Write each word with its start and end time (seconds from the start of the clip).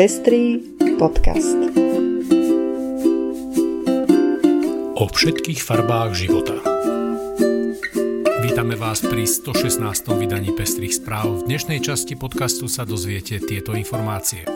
Pestrý 0.00 0.56
podcast. 0.96 1.60
O 4.96 5.04
všetkých 5.04 5.60
farbách 5.60 6.16
života. 6.16 6.56
Vítame 8.40 8.80
vás 8.80 9.04
pri 9.04 9.28
116. 9.28 9.84
vydaní 10.16 10.56
Pestrých 10.56 11.04
správ. 11.04 11.44
V 11.44 11.52
dnešnej 11.52 11.84
časti 11.84 12.16
podcastu 12.16 12.64
sa 12.64 12.88
dozviete 12.88 13.44
tieto 13.44 13.76
informácie. 13.76 14.48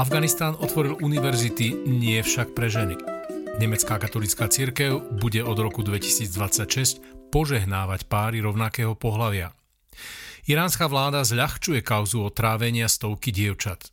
Afganistán 0.00 0.56
otvoril 0.56 1.04
univerzity, 1.04 1.76
nie 1.84 2.16
však 2.24 2.56
pre 2.56 2.72
ženy. 2.72 2.96
Nemecká 3.60 4.00
katolická 4.00 4.48
církev 4.48 5.20
bude 5.20 5.44
od 5.44 5.60
roku 5.60 5.84
2026 5.84 7.28
požehnávať 7.28 8.08
páry 8.08 8.40
rovnakého 8.40 8.96
pohľavia. 8.96 9.52
Iránska 10.48 10.88
vláda 10.88 11.28
zľahčuje 11.28 11.84
kauzu 11.84 12.24
otrávenia 12.24 12.88
stovky 12.88 13.36
dievčat. 13.36 13.92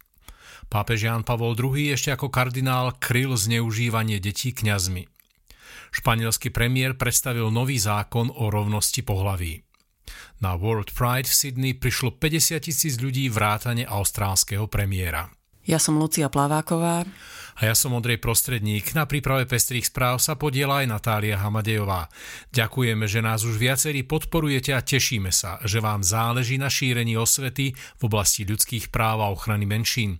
Pápež 0.71 1.07
Jan 1.07 1.23
Pavol 1.23 1.55
II 1.55 1.93
ešte 1.93 2.13
ako 2.13 2.31
kardinál 2.31 2.95
kryl 2.99 3.35
zneužívanie 3.35 4.19
detí 4.19 4.51
kňazmi. 4.55 5.09
Španielský 5.93 6.49
premiér 6.49 6.97
predstavil 6.97 7.53
nový 7.53 7.77
zákon 7.77 8.33
o 8.33 8.49
rovnosti 8.49 9.05
pohlaví. 9.05 9.61
Na 10.41 10.57
World 10.59 10.91
Pride 10.91 11.29
v 11.29 11.35
Sydney 11.37 11.73
prišlo 11.77 12.17
50 12.17 12.59
tisíc 12.59 12.99
ľudí 12.99 13.29
vrátane 13.29 13.87
austrálskeho 13.87 14.67
premiéra. 14.67 15.29
Ja 15.63 15.79
som 15.79 15.95
Lucia 15.95 16.27
Plaváková. 16.27 17.07
A 17.53 17.61
ja 17.69 17.77
som 17.77 17.95
Ondrej 17.95 18.19
Prostredník. 18.19 18.91
Na 18.97 19.07
príprave 19.07 19.47
pestrých 19.47 19.87
správ 19.87 20.19
sa 20.19 20.35
podiela 20.35 20.83
aj 20.83 20.89
Natália 20.89 21.39
Hamadejová. 21.39 22.09
Ďakujeme, 22.51 23.05
že 23.07 23.23
nás 23.23 23.45
už 23.45 23.55
viacerí 23.61 24.03
podporujete 24.03 24.73
a 24.75 24.83
tešíme 24.83 25.29
sa, 25.29 25.61
že 25.63 25.79
vám 25.79 26.01
záleží 26.03 26.57
na 26.59 26.67
šírení 26.67 27.15
osvety 27.15 27.77
v 27.77 28.01
oblasti 28.03 28.43
ľudských 28.43 28.91
práv 28.91 29.23
a 29.23 29.31
ochrany 29.31 29.63
menšín. 29.69 30.19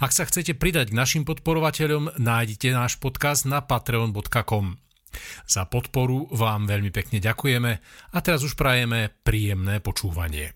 Ak 0.00 0.10
sa 0.10 0.24
chcete 0.24 0.56
pridať 0.56 0.90
k 0.92 0.98
našim 0.98 1.22
podporovateľom, 1.28 2.16
nájdete 2.16 2.72
náš 2.72 2.96
podcast 2.96 3.44
na 3.44 3.60
patreon.com. 3.60 4.80
Za 5.46 5.66
podporu 5.66 6.30
vám 6.30 6.70
veľmi 6.70 6.94
pekne 6.94 7.18
ďakujeme 7.18 7.72
a 8.14 8.18
teraz 8.22 8.46
už 8.46 8.54
prajeme 8.54 9.10
príjemné 9.26 9.82
počúvanie. 9.82 10.54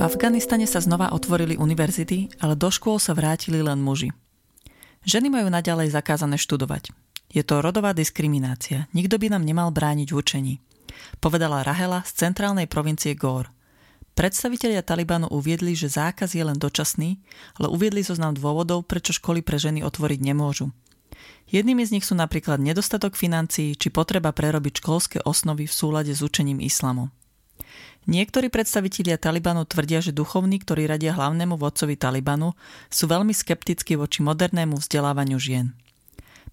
Afganistane 0.00 0.64
sa 0.64 0.80
znova 0.80 1.12
otvorili 1.12 1.60
univerzity, 1.60 2.40
ale 2.40 2.56
do 2.56 2.72
škôl 2.72 2.96
sa 2.96 3.12
vrátili 3.12 3.60
len 3.60 3.84
muži. 3.84 4.08
Ženy 5.04 5.28
majú 5.28 5.52
naďalej 5.52 5.92
zakázané 5.92 6.40
študovať. 6.40 6.88
Je 7.28 7.44
to 7.44 7.60
rodová 7.60 7.92
diskriminácia. 7.92 8.88
Nikto 8.96 9.20
by 9.20 9.36
nám 9.36 9.44
nemal 9.44 9.68
brániť 9.68 10.08
v 10.08 10.16
učení. 10.16 10.54
Povedala 11.20 11.60
Rahela 11.60 12.00
z 12.08 12.16
centrálnej 12.16 12.64
provincie 12.64 13.12
Gór– 13.12 13.52
Predstavitelia 14.20 14.84
Talibanu 14.84 15.32
uviedli, 15.32 15.72
že 15.72 15.88
zákaz 15.88 16.36
je 16.36 16.44
len 16.44 16.60
dočasný, 16.60 17.24
ale 17.56 17.72
uviedli 17.72 18.04
zoznam 18.04 18.36
dôvodov, 18.36 18.84
prečo 18.84 19.16
školy 19.16 19.40
pre 19.40 19.56
ženy 19.56 19.80
otvoriť 19.80 20.20
nemôžu. 20.20 20.76
Jednými 21.48 21.80
z 21.88 21.96
nich 21.96 22.04
sú 22.04 22.12
napríklad 22.12 22.60
nedostatok 22.60 23.16
financií 23.16 23.72
či 23.72 23.88
potreba 23.88 24.28
prerobiť 24.28 24.84
školské 24.84 25.18
osnovy 25.24 25.64
v 25.64 25.72
súlade 25.72 26.12
s 26.12 26.20
učením 26.20 26.60
islamu. 26.60 27.08
Niektorí 28.12 28.52
predstavitelia 28.52 29.16
Talibanu 29.16 29.64
tvrdia, 29.64 30.04
že 30.04 30.12
duchovní, 30.12 30.60
ktorí 30.60 30.84
radia 30.84 31.16
hlavnému 31.16 31.56
vodcovi 31.56 31.96
Talibanu, 31.96 32.52
sú 32.92 33.08
veľmi 33.08 33.32
skeptickí 33.32 33.96
voči 33.96 34.20
modernému 34.20 34.76
vzdelávaniu 34.84 35.40
žien. 35.40 35.72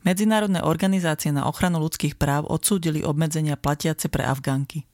Medzinárodné 0.07 0.63
organizácie 0.63 1.35
na 1.35 1.43
ochranu 1.43 1.83
ľudských 1.83 2.15
práv 2.15 2.47
odsúdili 2.47 3.03
obmedzenia 3.03 3.59
platiace 3.59 4.07
pre 4.07 4.23
Afgánky. 4.23 4.87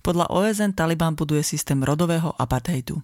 Podľa 0.00 0.30
OSN 0.30 0.72
Taliban 0.74 1.14
buduje 1.18 1.42
systém 1.44 1.82
rodového 1.82 2.32
apartheidu. 2.38 3.02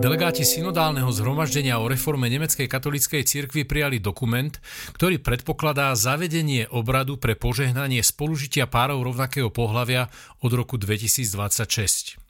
Delegáti 0.00 0.48
synodálneho 0.48 1.12
zhromaždenia 1.12 1.76
o 1.76 1.84
reforme 1.84 2.32
nemeckej 2.32 2.64
katolíckej 2.64 3.20
cirkvi 3.20 3.68
prijali 3.68 4.00
dokument, 4.00 4.48
ktorý 4.96 5.20
predpokladá 5.20 5.92
zavedenie 5.92 6.72
obradu 6.72 7.20
pre 7.20 7.36
požehnanie 7.36 8.00
spolužitia 8.00 8.64
párov 8.64 9.04
rovnakého 9.04 9.52
pohľavia 9.52 10.08
od 10.40 10.56
roku 10.56 10.80
2026. 10.80 12.29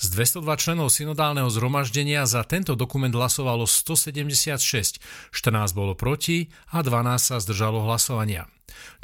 Z 0.00 0.16
202 0.16 0.56
členov 0.56 0.88
synodálneho 0.88 1.52
zhromaždenia 1.52 2.24
za 2.24 2.40
tento 2.48 2.72
dokument 2.72 3.12
hlasovalo 3.12 3.68
176, 3.68 5.00
14 5.30 5.76
bolo 5.76 5.92
proti 5.92 6.48
a 6.72 6.80
12 6.80 7.20
sa 7.20 7.36
zdržalo 7.36 7.84
hlasovania. 7.84 8.48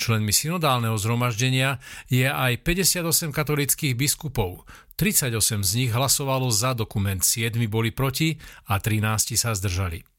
Členmi 0.00 0.33
synodálneho 0.33 0.97
zhromaždenia 0.97 1.83
je 2.09 2.25
aj 2.25 2.65
58 2.65 3.34
katolických 3.34 3.93
biskupov. 3.93 4.65
38 4.97 5.61
z 5.61 5.72
nich 5.77 5.93
hlasovalo 5.93 6.49
za 6.49 6.72
dokument, 6.72 7.21
7 7.21 7.53
boli 7.69 7.93
proti 7.93 8.41
a 8.71 8.81
13 8.81 9.37
sa 9.37 9.53
zdržali. 9.53 10.16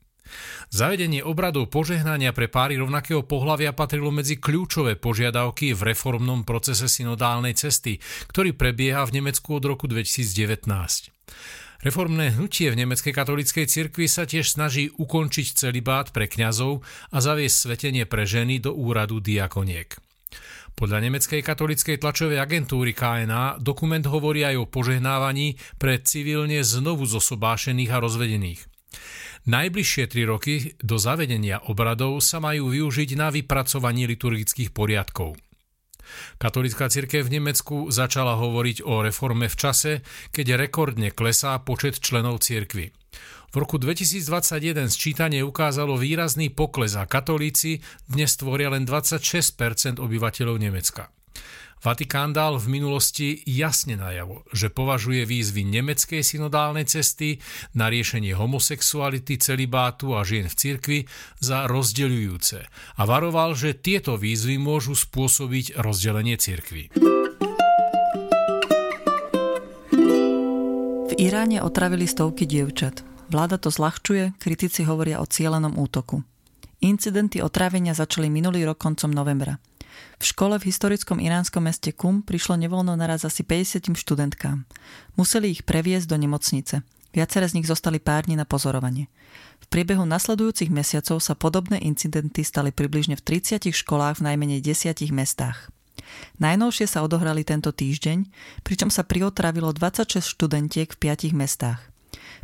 Zavedenie 0.73 1.23
obradov 1.23 1.71
požehnania 1.71 2.35
pre 2.35 2.51
páry 2.51 2.75
rovnakého 2.75 3.23
pohľavia 3.23 3.71
patrilo 3.71 4.11
medzi 4.11 4.39
kľúčové 4.39 4.99
požiadavky 4.99 5.71
v 5.71 5.93
reformnom 5.93 6.43
procese 6.43 6.91
synodálnej 6.91 7.55
cesty, 7.55 7.99
ktorý 8.29 8.55
prebieha 8.55 9.03
v 9.07 9.21
Nemecku 9.23 9.57
od 9.57 9.63
roku 9.63 9.85
2019. 9.87 10.67
Reformné 11.77 12.33
hnutie 12.33 12.73
v 12.73 12.79
nemeckej 12.83 13.13
katolíckej 13.13 13.69
cirkvi 13.69 14.09
sa 14.09 14.25
tiež 14.25 14.49
snaží 14.49 14.89
ukončiť 14.97 15.47
celibát 15.53 16.09
pre 16.09 16.25
kňazov 16.25 16.81
a 17.13 17.17
zaviesť 17.21 17.57
svetenie 17.69 18.09
pre 18.09 18.25
ženy 18.25 18.57
do 18.57 18.73
úradu 18.73 19.21
diakoniek. 19.21 19.93
Podľa 20.77 21.09
nemeckej 21.09 21.41
katolíckej 21.41 21.97
tlačovej 21.97 22.37
agentúry 22.37 22.93
KNA 22.93 23.57
dokument 23.61 24.05
hovorí 24.05 24.45
aj 24.45 24.61
o 24.61 24.69
požehnávaní 24.69 25.57
pre 25.81 25.97
civilne 26.01 26.61
znovu 26.61 27.05
zosobášených 27.09 27.91
a 27.93 27.97
rozvedených. 27.97 28.61
Najbližšie 29.47 30.11
tri 30.11 30.27
roky 30.27 30.75
do 30.83 30.99
zavedenia 30.99 31.63
obradov 31.71 32.19
sa 32.19 32.43
majú 32.43 32.67
využiť 32.67 33.15
na 33.15 33.31
vypracovanie 33.31 34.03
liturgických 34.03 34.75
poriadkov. 34.75 35.39
Katolická 36.35 36.91
cirkev 36.91 37.27
v 37.27 37.39
Nemecku 37.39 37.87
začala 37.87 38.35
hovoriť 38.35 38.83
o 38.83 38.99
reforme 38.99 39.47
v 39.47 39.55
čase, 39.55 39.91
keď 40.35 40.59
rekordne 40.59 41.15
klesá 41.15 41.55
počet 41.63 42.03
členov 42.03 42.43
cirkvy. 42.43 42.91
V 43.47 43.55
roku 43.55 43.79
2021 43.79 44.91
sčítanie 44.91 45.39
ukázalo 45.47 45.95
výrazný 45.95 46.51
pokles 46.51 46.99
a 46.99 47.07
katolíci 47.07 47.79
dnes 48.11 48.35
tvoria 48.35 48.67
len 48.67 48.83
26% 48.83 50.03
obyvateľov 50.03 50.59
Nemecka. 50.59 51.07
Vatikán 51.77 52.33
dal 52.33 52.57
v 52.57 52.73
minulosti 52.73 53.37
jasne 53.45 54.01
najavo, 54.01 54.41
že 54.49 54.73
považuje 54.73 55.29
výzvy 55.29 55.61
nemeckej 55.61 56.25
synodálnej 56.25 56.89
cesty 56.89 57.37
na 57.77 57.85
riešenie 57.93 58.33
homosexuality, 58.33 59.37
celibátu 59.37 60.17
a 60.17 60.25
žien 60.25 60.49
v 60.49 60.57
cirkvi 60.57 60.99
za 61.37 61.69
rozdeľujúce 61.69 62.65
a 62.97 63.01
varoval, 63.05 63.53
že 63.53 63.77
tieto 63.77 64.17
výzvy 64.17 64.57
môžu 64.57 64.97
spôsobiť 64.97 65.77
rozdelenie 65.77 66.33
cirkvy. 66.41 66.89
V 71.07 71.11
Iráne 71.21 71.61
otravili 71.61 72.09
stovky 72.09 72.49
dievčat. 72.49 73.05
Vláda 73.29 73.61
to 73.61 73.69
zľahčuje, 73.69 74.33
kritici 74.41 74.81
hovoria 74.81 75.21
o 75.21 75.29
cielenom 75.29 75.77
útoku. 75.77 76.25
Incidenty 76.81 77.41
otrávenia 77.41 77.93
začali 77.93 78.33
minulý 78.33 78.65
rok 78.65 78.81
koncom 78.81 79.13
novembra. 79.13 79.61
V 80.17 80.23
škole 80.25 80.57
v 80.57 80.67
historickom 80.73 81.21
iránskom 81.21 81.61
meste 81.61 81.93
Kum 81.93 82.25
prišlo 82.25 82.57
nevoľno 82.57 82.97
naraz 82.97 83.21
asi 83.23 83.45
50 83.45 83.93
študentkám. 83.93 84.65
Museli 85.13 85.53
ich 85.53 85.61
previesť 85.61 86.09
do 86.09 86.17
nemocnice. 86.17 86.81
Viaceré 87.13 87.49
z 87.49 87.57
nich 87.57 87.67
zostali 87.69 87.97
pár 87.97 88.29
dní 88.29 88.37
na 88.37 88.45
pozorovanie. 88.45 89.09
V 89.57 89.65
priebehu 89.73 90.05
nasledujúcich 90.05 90.69
mesiacov 90.69 91.17
sa 91.17 91.33
podobné 91.33 91.81
incidenty 91.81 92.45
stali 92.45 92.69
približne 92.69 93.17
v 93.17 93.25
30 93.41 93.73
školách 93.73 94.21
v 94.21 94.25
najmenej 94.33 94.59
10 94.61 95.01
mestách. 95.09 95.73
Najnovšie 96.37 96.85
sa 96.85 97.01
odohrali 97.01 97.41
tento 97.41 97.73
týždeň, 97.73 98.29
pričom 98.61 98.93
sa 98.93 99.01
priotravilo 99.01 99.73
26 99.73 100.23
študentiek 100.23 100.93
v 100.93 100.97
5 100.97 101.33
mestách. 101.33 101.81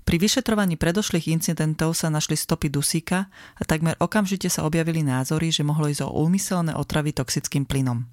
Pri 0.04 0.20
vyšetrovaní 0.20 0.76
predošlých 0.76 1.32
incidentov 1.32 1.96
sa 1.96 2.12
našli 2.12 2.36
stopy 2.36 2.68
dusíka 2.68 3.32
a 3.56 3.62
takmer 3.64 3.96
okamžite 4.04 4.52
sa 4.52 4.68
objavili 4.68 5.00
názory, 5.00 5.48
že 5.48 5.64
mohlo 5.64 5.88
ísť 5.88 6.04
o 6.04 6.14
úmyselné 6.28 6.76
otravy 6.76 7.16
toxickým 7.16 7.64
plynom. 7.64 8.04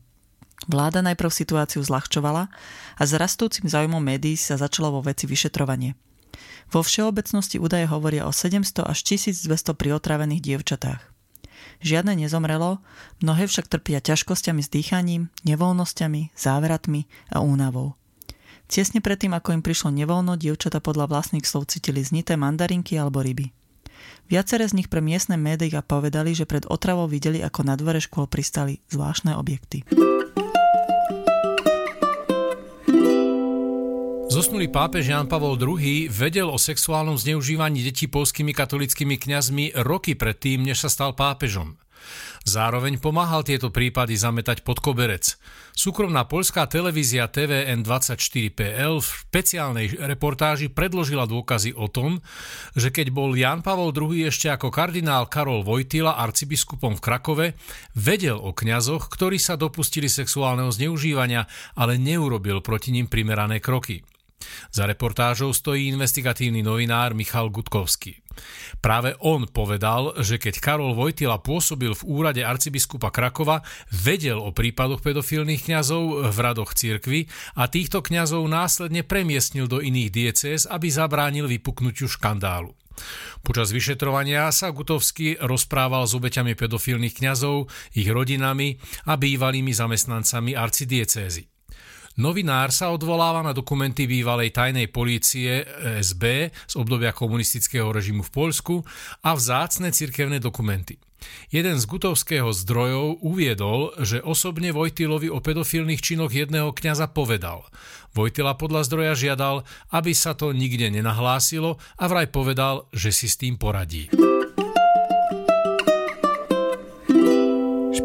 Vláda 0.70 1.02
najprv 1.02 1.32
situáciu 1.32 1.82
zľahčovala 1.82 2.52
a 2.94 3.02
s 3.02 3.12
rastúcim 3.16 3.66
záujmom 3.66 3.98
médií 3.98 4.38
sa 4.38 4.60
začalo 4.60 4.92
vo 4.92 5.00
veci 5.02 5.26
vyšetrovanie. 5.26 5.98
Vo 6.70 6.86
všeobecnosti 6.86 7.58
údaje 7.58 7.90
hovoria 7.90 8.28
o 8.28 8.32
700 8.32 8.86
až 8.86 8.98
1200 9.02 9.50
priotravených 9.74 10.44
dievčatách. 10.44 11.02
Žiadne 11.80 12.12
nezomrelo, 12.14 12.78
mnohé 13.24 13.48
však 13.48 13.66
trpia 13.66 14.04
ťažkosťami 14.04 14.60
s 14.60 14.68
dýchaním, 14.68 15.32
nevoľnosťami, 15.48 16.36
závratmi 16.36 17.08
a 17.32 17.40
únavou. 17.40 17.99
Tesne 18.70 19.02
predtým, 19.02 19.34
ako 19.34 19.58
im 19.58 19.66
prišlo 19.66 19.90
nevoľno, 19.90 20.38
dievčata 20.38 20.78
podľa 20.78 21.10
vlastných 21.10 21.42
slov 21.42 21.66
cítili 21.74 22.06
znité 22.06 22.38
mandarinky 22.38 22.94
alebo 22.94 23.18
ryby. 23.18 23.50
Viaceré 24.30 24.62
z 24.70 24.78
nich 24.78 24.86
pre 24.86 25.02
miestne 25.02 25.34
médiá 25.34 25.82
povedali, 25.82 26.38
že 26.38 26.46
pred 26.46 26.62
otravou 26.70 27.10
videli, 27.10 27.42
ako 27.42 27.66
na 27.66 27.74
dvore 27.74 27.98
škôl 27.98 28.30
pristali 28.30 28.78
zvláštne 28.94 29.34
objekty. 29.34 29.82
Zosnulý 34.30 34.70
pápež 34.70 35.10
Jan 35.10 35.26
Pavol 35.26 35.58
II 35.58 36.06
vedel 36.06 36.46
o 36.46 36.54
sexuálnom 36.54 37.18
zneužívaní 37.18 37.82
detí 37.82 38.06
polskými 38.06 38.54
katolickými 38.54 39.18
kňazmi 39.18 39.82
roky 39.82 40.14
predtým, 40.14 40.62
než 40.62 40.86
sa 40.86 40.90
stal 40.94 41.18
pápežom. 41.18 41.74
Zároveň 42.44 42.96
pomáhal 42.98 43.44
tieto 43.44 43.68
prípady 43.68 44.16
zametať 44.16 44.64
pod 44.64 44.80
koberec. 44.80 45.36
Súkromná 45.76 46.26
poľská 46.26 46.66
televízia 46.66 47.28
TVN24PL 47.28 49.00
v 49.00 49.08
špeciálnej 49.08 49.86
reportáži 49.96 50.68
predložila 50.68 51.24
dôkazy 51.24 51.76
o 51.76 51.86
tom, 51.88 52.20
že 52.74 52.92
keď 52.92 53.12
bol 53.12 53.32
Jan 53.32 53.60
Pavol 53.60 53.92
II 53.92 54.28
ešte 54.28 54.52
ako 54.52 54.68
kardinál 54.72 55.28
Karol 55.28 55.64
Vojtila 55.64 56.18
arcibiskupom 56.18 56.96
v 56.98 57.04
Krakove, 57.04 57.46
vedel 57.96 58.36
o 58.36 58.52
kňazoch, 58.52 59.08
ktorí 59.08 59.40
sa 59.40 59.56
dopustili 59.56 60.08
sexuálneho 60.08 60.68
zneužívania, 60.68 61.48
ale 61.76 61.96
neurobil 61.96 62.60
proti 62.60 62.92
ním 62.92 63.08
primerané 63.08 63.60
kroky. 63.62 64.04
Za 64.72 64.86
reportážou 64.86 65.52
stojí 65.52 65.90
investigatívny 65.90 66.62
novinár 66.62 67.12
Michal 67.12 67.50
Gutkovský. 67.50 68.22
Práve 68.80 69.18
on 69.20 69.44
povedal, 69.50 70.16
že 70.22 70.40
keď 70.40 70.62
Karol 70.62 70.96
Vojtila 70.96 71.42
pôsobil 71.42 71.92
v 71.92 72.06
úrade 72.08 72.40
arcibiskupa 72.40 73.12
Krakova, 73.12 73.60
vedel 73.92 74.38
o 74.40 74.54
prípadoch 74.54 75.04
pedofilných 75.04 75.68
kňazov 75.68 76.32
v 76.32 76.38
radoch 76.38 76.72
cirkvy 76.72 77.28
a 77.58 77.68
týchto 77.68 78.00
kňazov 78.00 78.46
následne 78.48 79.04
premiestnil 79.04 79.66
do 79.68 79.82
iných 79.82 80.10
diecéz, 80.14 80.64
aby 80.70 80.88
zabránil 80.88 81.50
vypuknutiu 81.50 82.08
škandálu. 82.08 82.72
Počas 83.40 83.72
vyšetrovania 83.72 84.52
sa 84.52 84.70
Gutovský 84.70 85.40
rozprával 85.40 86.04
s 86.04 86.12
obeťami 86.14 86.52
pedofilných 86.52 87.16
kňazov, 87.16 87.66
ich 87.96 88.08
rodinami 88.08 88.76
a 89.08 89.16
bývalými 89.16 89.72
zamestnancami 89.72 90.52
arcidiecézy. 90.52 91.49
Novinár 92.18 92.74
sa 92.74 92.90
odvoláva 92.90 93.46
na 93.46 93.54
dokumenty 93.54 94.10
bývalej 94.10 94.50
tajnej 94.50 94.90
polície 94.90 95.62
SB 96.02 96.50
z 96.50 96.74
obdobia 96.74 97.14
komunistického 97.14 97.86
režimu 97.94 98.26
v 98.26 98.34
Poľsku 98.34 98.82
a 99.22 99.38
vzácne 99.38 99.94
cirkevné 99.94 100.42
dokumenty. 100.42 100.98
Jeden 101.52 101.76
z 101.76 101.84
gutovského 101.86 102.50
zdrojov 102.50 103.20
uviedol, 103.22 103.94
že 104.00 104.24
osobne 104.24 104.72
Vojtilovi 104.72 105.28
o 105.28 105.38
pedofilných 105.38 106.00
činoch 106.00 106.32
jedného 106.32 106.72
kňaza 106.72 107.12
povedal. 107.12 107.68
Vojtila 108.16 108.58
podľa 108.58 108.88
zdroja 108.88 109.14
žiadal, 109.14 109.62
aby 109.94 110.10
sa 110.16 110.34
to 110.34 110.50
nikde 110.50 110.90
nenahlásilo 110.90 111.78
a 112.00 112.04
vraj 112.10 112.26
povedal, 112.26 112.90
že 112.90 113.14
si 113.14 113.30
s 113.30 113.38
tým 113.38 113.54
poradí. 113.54 114.10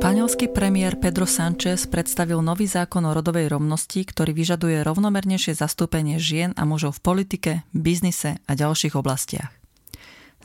Španielský 0.06 0.54
premiér 0.54 1.02
Pedro 1.02 1.26
Sánchez 1.26 1.90
predstavil 1.90 2.38
nový 2.38 2.70
zákon 2.70 3.02
o 3.10 3.10
rodovej 3.10 3.50
rovnosti, 3.50 4.06
ktorý 4.06 4.38
vyžaduje 4.38 4.86
rovnomernejšie 4.86 5.58
zastúpenie 5.58 6.22
žien 6.22 6.54
a 6.54 6.62
mužov 6.62 7.02
v 7.02 7.10
politike, 7.10 7.52
biznise 7.74 8.38
a 8.46 8.54
ďalších 8.54 8.94
oblastiach. 8.94 9.50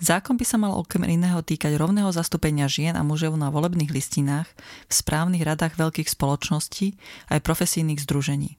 Zákon 0.00 0.40
by 0.40 0.48
sa 0.48 0.56
mal 0.56 0.72
okrem 0.72 1.04
iného 1.12 1.44
týkať 1.44 1.76
rovného 1.76 2.08
zastúpenia 2.08 2.72
žien 2.72 2.96
a 2.96 3.04
mužov 3.04 3.36
na 3.36 3.52
volebných 3.52 3.92
listinách, 3.92 4.48
v 4.88 4.92
správnych 4.96 5.44
radách 5.44 5.76
veľkých 5.76 6.08
spoločností 6.08 6.96
aj 7.28 7.44
profesijných 7.44 8.00
združení. 8.00 8.56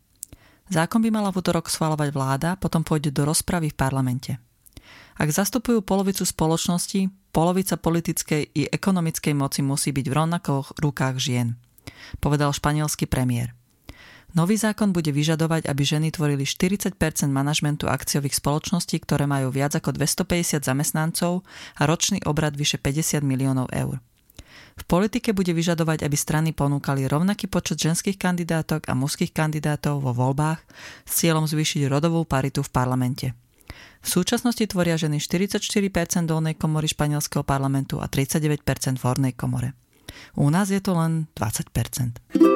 Zákon 0.70 1.02
by 1.02 1.10
mala 1.10 1.34
v 1.34 1.42
útorok 1.42 1.74
schváľovať 1.74 2.14
vláda, 2.14 2.62
potom 2.62 2.86
pôjde 2.86 3.10
do 3.10 3.26
rozpravy 3.26 3.74
v 3.74 3.80
parlamente. 3.82 4.51
Ak 5.22 5.30
zastupujú 5.30 5.86
polovicu 5.86 6.26
spoločnosti, 6.26 7.06
polovica 7.30 7.78
politickej 7.78 8.58
i 8.58 8.66
ekonomickej 8.74 9.38
moci 9.38 9.62
musí 9.62 9.94
byť 9.94 10.06
v 10.10 10.18
rovnakých 10.18 10.82
rukách 10.82 11.16
žien, 11.22 11.62
povedal 12.18 12.50
španielský 12.50 13.06
premiér. 13.06 13.54
Nový 14.34 14.58
zákon 14.58 14.90
bude 14.90 15.14
vyžadovať, 15.14 15.70
aby 15.70 15.84
ženy 15.86 16.10
tvorili 16.10 16.42
40 16.42 16.98
manažmentu 17.30 17.86
akciových 17.86 18.34
spoločností, 18.34 18.98
ktoré 19.06 19.30
majú 19.30 19.54
viac 19.54 19.78
ako 19.78 19.94
250 19.94 20.66
zamestnancov 20.66 21.46
a 21.78 21.82
ročný 21.86 22.26
obrad 22.26 22.58
vyše 22.58 22.82
50 22.82 23.22
miliónov 23.22 23.70
eur. 23.70 24.02
V 24.74 24.84
politike 24.90 25.38
bude 25.38 25.54
vyžadovať, 25.54 26.02
aby 26.02 26.18
strany 26.18 26.50
ponúkali 26.50 27.06
rovnaký 27.06 27.46
počet 27.46 27.78
ženských 27.78 28.18
kandidátok 28.18 28.90
a 28.90 28.98
mužských 28.98 29.30
kandidátov 29.30 30.02
vo 30.02 30.18
voľbách 30.18 30.66
s 31.06 31.12
cieľom 31.22 31.46
zvýšiť 31.46 31.86
rodovú 31.86 32.26
paritu 32.26 32.66
v 32.66 32.74
parlamente. 32.74 33.28
V 34.02 34.08
súčasnosti 34.08 34.66
tvoria 34.66 34.98
ženy 34.98 35.22
44% 35.22 36.26
dolnej 36.26 36.58
komory 36.58 36.90
španielského 36.90 37.46
parlamentu 37.46 38.02
a 38.02 38.10
39% 38.10 38.98
v 38.98 39.04
hornej 39.06 39.34
komore. 39.38 39.78
U 40.36 40.50
nás 40.50 40.74
je 40.74 40.82
to 40.82 40.98
len 40.98 41.30
20%. 41.38 42.52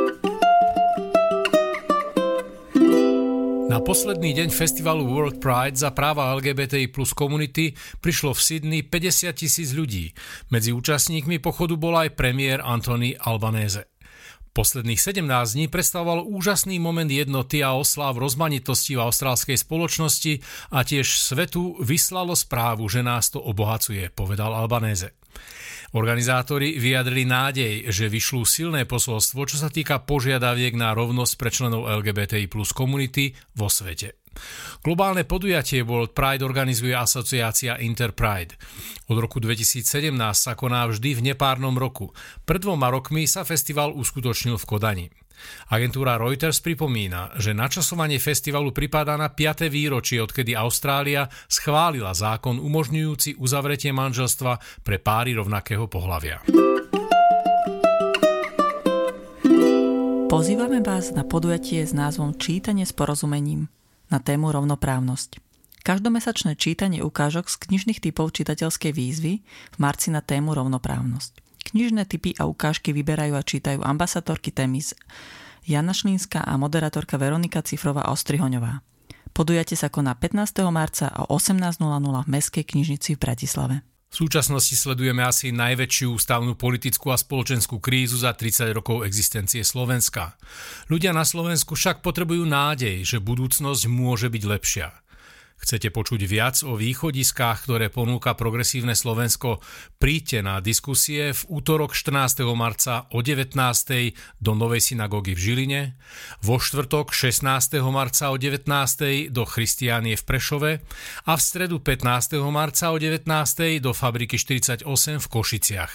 Na 3.65 3.81
posledný 3.81 4.37
deň 4.37 4.53
festivalu 4.53 5.09
World 5.09 5.41
Pride 5.41 5.75
za 5.75 5.89
práva 5.89 6.31
LGBTI 6.37 6.93
plus 6.93 7.17
komunity 7.17 7.73
prišlo 7.99 8.37
v 8.37 8.39
Sydney 8.39 8.81
50 8.85 9.35
tisíc 9.35 9.73
ľudí. 9.73 10.13
Medzi 10.53 10.69
účastníkmi 10.69 11.41
pochodu 11.41 11.73
bol 11.73 11.97
aj 11.97 12.13
premiér 12.13 12.61
Anthony 12.61 13.17
Albanese. 13.17 13.94
Posledných 14.55 15.03
17 15.03 15.27
dní 15.59 15.67
predstavoval 15.67 16.23
úžasný 16.23 16.79
moment 16.79 17.11
jednoty 17.11 17.59
a 17.59 17.75
oslav 17.75 18.15
rozmanitosti 18.15 18.95
v 18.95 19.03
austrálskej 19.03 19.59
spoločnosti 19.59 20.39
a 20.71 20.79
tiež 20.79 21.03
svetu 21.19 21.75
vyslalo 21.83 22.31
správu, 22.39 22.87
že 22.87 23.03
nás 23.03 23.27
to 23.27 23.43
obohacuje, 23.43 24.07
povedal 24.15 24.55
Albanéze. 24.55 25.11
Organizátori 25.91 26.79
vyjadrili 26.79 27.27
nádej, 27.27 27.91
že 27.91 28.07
vyšlú 28.07 28.47
silné 28.47 28.87
posolstvo, 28.87 29.43
čo 29.43 29.59
sa 29.59 29.67
týka 29.67 29.99
požiadaviek 29.99 30.79
na 30.79 30.95
rovnosť 30.95 31.33
pre 31.35 31.51
členov 31.51 31.91
LGBTI 31.91 32.47
plus 32.47 32.71
komunity 32.71 33.35
vo 33.59 33.67
svete. 33.67 34.24
Globálne 34.85 35.25
podujatie 35.25 35.81
World 35.81 36.13
Pride 36.13 36.45
organizuje 36.45 36.93
asociácia 36.93 37.81
Interpride. 37.81 38.53
Od 39.09 39.17
roku 39.17 39.41
2017 39.41 40.13
sa 40.33 40.53
koná 40.53 40.85
vždy 40.85 41.17
v 41.17 41.21
nepárnom 41.33 41.73
roku. 41.73 42.13
Pred 42.45 42.61
dvoma 42.61 42.93
rokmi 42.93 43.25
sa 43.25 43.41
festival 43.41 43.93
uskutočnil 43.97 44.61
v 44.61 44.65
Kodani. 44.65 45.07
Agentúra 45.73 46.15
Reuters 46.15 46.63
pripomína, 46.63 47.35
že 47.35 47.51
načasovanie 47.51 48.21
festivalu 48.23 48.71
pripadá 48.71 49.19
na 49.19 49.27
5. 49.27 49.67
výročie, 49.67 50.23
odkedy 50.23 50.55
Austrália 50.55 51.27
schválila 51.51 52.15
zákon 52.15 52.61
umožňujúci 52.61 53.41
uzavretie 53.41 53.91
manželstva 53.91 54.57
pre 54.85 54.97
páry 55.01 55.35
rovnakého 55.35 55.89
pohľavia. 55.91 56.45
Pozývame 60.25 60.83
vás 60.83 61.15
na 61.15 61.23
podujatie 61.23 61.85
s 61.85 61.95
názvom 61.95 62.35
Čítanie 62.35 62.83
s 62.83 62.91
porozumením 62.91 63.71
na 64.09 64.21
tému 64.21 64.51
rovnoprávnosť. 64.53 65.41
Každomesačné 65.85 66.57
čítanie 66.57 67.05
ukážok 67.05 67.45
z 67.45 67.55
knižných 67.69 68.01
typov 68.01 68.33
čitateľskej 68.33 68.89
výzvy 68.89 69.33
v 69.45 69.77
marci 69.77 70.09
na 70.09 70.25
tému 70.25 70.57
rovnoprávnosť. 70.57 71.45
Knižné 71.73 72.09
typy 72.09 72.33
a 72.37 72.49
ukážky 72.49 72.89
vyberajú 72.93 73.37
a 73.37 73.45
čítajú 73.45 73.85
ambasadorky 73.85 74.49
Temis 74.49 74.97
Jana 75.65 75.93
Šlínska 75.93 76.41
a 76.45 76.57
moderátorka 76.57 77.17
Veronika 77.17 77.61
Cifrová 77.65 78.09
Ostrihoňová. 78.13 78.81
Podujate 79.33 79.73
sa 79.73 79.89
koná 79.89 80.13
15. 80.13 80.61
marca 80.69 81.09
o 81.25 81.37
18.00 81.37 81.81
v 82.23 82.29
Mestskej 82.29 82.65
knižnici 82.65 83.17
v 83.17 83.21
Bratislave. 83.21 83.75
V 84.15 84.23
súčasnosti 84.31 84.79
sledujeme 84.79 85.27
asi 85.27 85.51
najväčšiu 85.51 86.15
ústavnú 86.15 86.55
politickú 86.55 87.11
a 87.11 87.19
spoločenskú 87.19 87.83
krízu 87.83 88.15
za 88.15 88.31
30 88.31 88.71
rokov 88.71 89.03
existencie 89.03 89.59
Slovenska. 89.59 90.39
Ľudia 90.87 91.11
na 91.11 91.27
Slovensku 91.27 91.75
však 91.75 91.99
potrebujú 91.99 92.47
nádej, 92.47 93.03
že 93.03 93.19
budúcnosť 93.19 93.91
môže 93.91 94.31
byť 94.31 94.43
lepšia. 94.47 94.87
Chcete 95.65 95.89
počuť 95.89 96.29
viac 96.29 96.61
o 96.61 96.77
východiskách, 96.77 97.65
ktoré 97.65 97.89
ponúka 97.89 98.37
Progresívne 98.37 98.93
Slovensko? 98.93 99.65
Príďte 99.97 100.45
na 100.45 100.61
diskusie 100.61 101.33
v 101.33 101.41
útorok 101.49 101.97
14. 101.97 102.45
marca 102.53 103.09
o 103.09 103.25
19. 103.25 103.57
do 104.37 104.51
Novej 104.53 104.93
synagógy 104.93 105.33
v 105.33 105.41
Žiline, 105.41 105.81
vo 106.45 106.61
štvrtok 106.61 107.09
16. 107.09 107.81
marca 107.89 108.29
o 108.29 108.37
19. 108.37 109.33
do 109.33 109.41
Christiánie 109.49 110.13
v 110.13 110.23
Prešove 110.29 110.71
a 111.25 111.33
v 111.33 111.41
stredu 111.41 111.81
15. 111.81 112.37
marca 112.53 112.93
o 112.93 113.01
19. 113.01 113.25
do 113.81 113.89
Fabriky 113.89 114.37
48 114.37 114.85
v 115.17 115.27
Košiciach. 115.33 115.91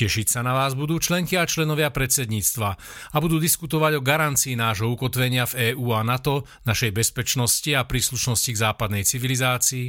Tešiť 0.00 0.32
sa 0.32 0.40
na 0.40 0.56
vás 0.56 0.72
budú 0.72 0.96
členky 0.96 1.36
a 1.36 1.44
členovia 1.44 1.92
predsedníctva 1.92 2.70
a 3.12 3.16
budú 3.20 3.36
diskutovať 3.36 4.00
o 4.00 4.00
garancii 4.00 4.56
nášho 4.56 4.88
ukotvenia 4.88 5.44
v 5.44 5.76
EÚ 5.76 5.92
a 5.92 6.00
NATO, 6.08 6.48
našej 6.64 6.96
bezpečnosti 6.96 7.68
a 7.76 7.84
príslušnosti 7.84 8.48
k 8.56 8.62
západnej 8.64 9.09
západnej 9.10 9.18
civilizácii, 9.20 9.86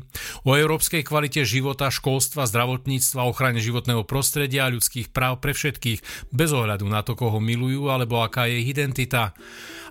o 0.49 0.57
európskej 0.57 1.05
kvalite 1.05 1.45
života, 1.45 1.93
školstva, 1.93 2.49
zdravotníctva, 2.49 3.29
ochrane 3.29 3.61
životného 3.61 4.01
prostredia 4.01 4.65
a 4.65 4.73
ľudských 4.73 5.13
práv 5.13 5.37
pre 5.37 5.53
všetkých, 5.53 6.33
bez 6.33 6.49
ohľadu 6.49 6.89
na 6.89 7.05
to, 7.05 7.13
koho 7.13 7.37
milujú 7.37 7.93
alebo 7.93 8.25
aká 8.25 8.49
je 8.49 8.65
ich 8.65 8.73
identita 8.73 9.37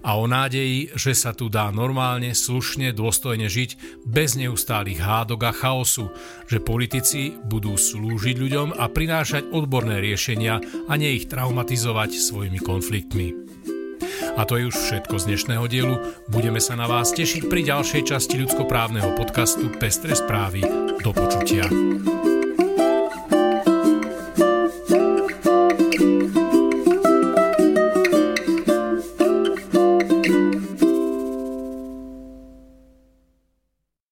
a 0.00 0.16
o 0.16 0.24
nádeji, 0.24 0.96
že 0.96 1.12
sa 1.12 1.36
tu 1.36 1.52
dá 1.52 1.68
normálne, 1.70 2.32
slušne, 2.32 2.96
dôstojne 2.96 3.46
žiť 3.46 4.02
bez 4.08 4.34
neustálých 4.34 5.00
hádok 5.00 5.40
a 5.44 5.52
chaosu, 5.52 6.08
že 6.48 6.58
politici 6.58 7.36
budú 7.36 7.76
slúžiť 7.76 8.36
ľuďom 8.40 8.68
a 8.80 8.88
prinášať 8.88 9.52
odborné 9.52 10.00
riešenia 10.00 10.88
a 10.88 10.92
nie 10.96 11.20
ich 11.20 11.28
traumatizovať 11.28 12.16
svojimi 12.16 12.58
konfliktmi. 12.64 13.59
A 14.40 14.48
to 14.48 14.56
je 14.56 14.72
už 14.72 14.76
všetko 14.88 15.20
z 15.20 15.24
dnešného 15.28 15.64
dielu. 15.68 16.00
Budeme 16.32 16.64
sa 16.64 16.72
na 16.72 16.88
vás 16.88 17.12
tešiť 17.12 17.52
pri 17.52 17.60
ďalšej 17.60 18.08
časti 18.08 18.40
ľudskoprávneho 18.40 19.12
podcastu 19.12 19.68
Pestre 19.76 20.16
správy. 20.16 20.64
Do 21.04 21.12
počutia. 21.12 21.68